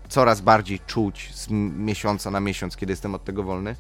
[0.09, 3.77] coraz bardziej czuć z miesiąca na miesiąc, kiedy jestem od tego wolny.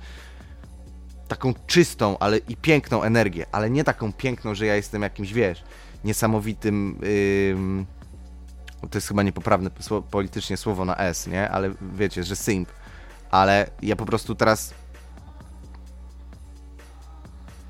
[1.29, 5.65] Taką czystą, ale i piękną energię, ale nie taką piękną, że ja jestem jakimś, wiesz,
[6.05, 6.99] niesamowitym.
[8.81, 9.71] Yy, to jest chyba niepoprawne
[10.11, 11.51] politycznie słowo na S, nie?
[11.51, 12.69] Ale wiecie, że simp.
[13.31, 14.75] Ale ja po prostu teraz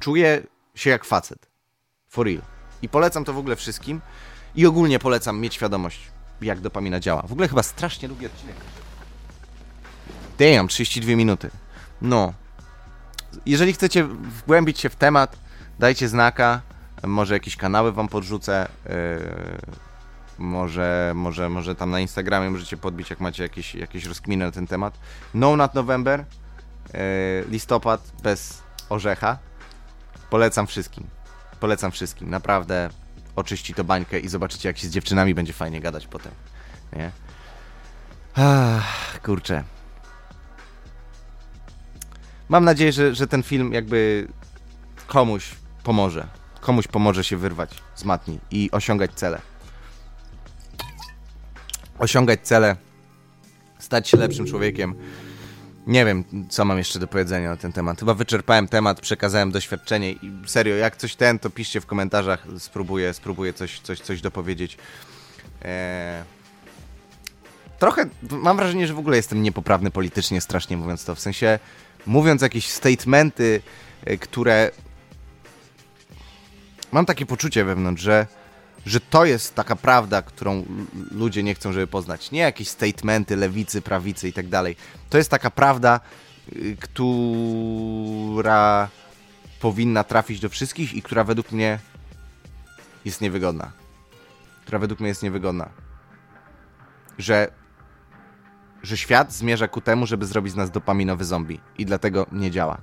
[0.01, 0.43] czuję
[0.75, 1.47] się jak facet.
[2.09, 2.43] For real.
[2.83, 4.01] I polecam to w ogóle wszystkim.
[4.55, 6.01] I ogólnie polecam mieć świadomość,
[6.41, 7.23] jak dopamina działa.
[7.23, 8.57] W ogóle chyba strasznie długi odcinek.
[10.39, 11.51] Damn, 32 minuty.
[12.03, 12.33] No.
[13.47, 15.37] Jeżeli chcecie wgłębić się w temat,
[15.79, 16.61] dajcie znaka.
[17.07, 18.69] Może jakieś kanały wam podrzucę.
[18.85, 18.93] Yy,
[20.39, 24.67] może, może, może tam na Instagramie możecie podbić, jak macie jakieś, jakieś rozkminy na ten
[24.67, 24.99] temat.
[25.35, 26.25] No Not November.
[26.95, 27.01] Yy,
[27.49, 29.39] listopad bez orzecha.
[30.31, 31.07] Polecam wszystkim.
[31.61, 32.31] Polecam wszystkim.
[32.31, 32.91] Naprawdę
[33.37, 36.33] oczyści to bańkę i zobaczycie, jak się z dziewczynami będzie fajnie gadać potem.
[36.93, 37.11] Nie?
[38.35, 39.65] Ach, kurczę.
[42.49, 44.29] Mam nadzieję, że, że ten film jakby
[45.07, 45.51] komuś
[45.85, 46.27] pomoże.
[46.61, 49.41] Komuś pomoże się wyrwać z matni i osiągać cele.
[51.99, 52.77] Osiągać cele,
[53.79, 54.95] stać się lepszym człowiekiem.
[55.87, 57.99] Nie wiem, co mam jeszcze do powiedzenia na ten temat.
[57.99, 63.15] Chyba wyczerpałem temat, przekazałem doświadczenie i serio, jak coś ten, to piszcie w komentarzach, spróbuję,
[63.15, 64.79] spróbuję coś, coś, coś dopowiedzieć.
[65.63, 66.23] Eee...
[67.79, 71.15] Trochę mam wrażenie, że w ogóle jestem niepoprawny politycznie, strasznie mówiąc to.
[71.15, 71.59] W sensie,
[72.09, 73.63] mówiąc jakieś statementy,
[74.05, 74.71] e, które.
[76.93, 78.27] Mam takie poczucie wewnątrz, że,
[78.87, 80.65] że to jest taka prawda, którą
[81.11, 82.31] ludzie nie chcą, żeby poznać.
[82.31, 84.77] Nie jakieś statementy lewicy, prawicy i tak dalej.
[85.11, 86.01] To jest taka prawda,
[86.57, 88.89] y, która
[89.61, 91.79] powinna trafić do wszystkich i która według mnie
[93.05, 93.73] jest niewygodna.
[94.63, 95.69] Która według mnie jest niewygodna.
[97.19, 97.51] Że
[98.89, 102.79] że świat zmierza ku temu, żeby zrobić z nas dopaminowy zombie i dlatego nie działa.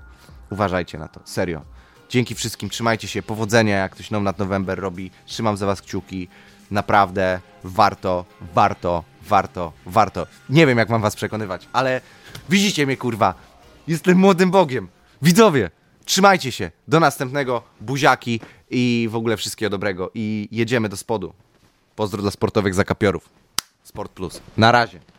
[0.49, 1.61] Uważajcie na to, serio.
[2.09, 6.27] Dzięki wszystkim, trzymajcie się, powodzenia, jak ktoś nad November robi, trzymam za was kciuki,
[6.71, 10.27] naprawdę warto, warto, warto, warto.
[10.49, 12.01] Nie wiem, jak mam was przekonywać, ale
[12.49, 13.33] widzicie mnie, kurwa,
[13.87, 14.87] jestem młodym Bogiem.
[15.21, 15.69] Widzowie,
[16.05, 18.39] trzymajcie się, do następnego, buziaki
[18.69, 21.33] i w ogóle wszystkiego dobrego i jedziemy do spodu.
[21.95, 23.29] Pozdro dla sportowych zakapiorów.
[23.83, 24.41] Sport Plus.
[24.57, 25.14] Na razie.